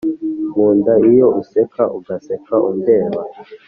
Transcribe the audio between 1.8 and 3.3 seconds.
ugaseka undeba